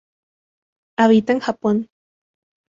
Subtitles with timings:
[0.97, 1.87] Habita en Japón.